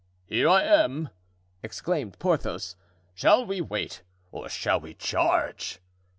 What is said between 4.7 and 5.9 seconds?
we charge?"